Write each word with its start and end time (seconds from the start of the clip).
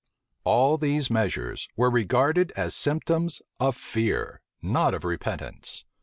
All 0.45 0.79
these 0.79 1.11
measures 1.11 1.69
were 1.77 1.91
regarded 1.91 2.51
as 2.55 2.73
symptoms 2.73 3.39
of 3.59 3.75
fear, 3.77 4.41
not 4.59 4.95
of 4.95 5.05
repentance. 5.05 5.85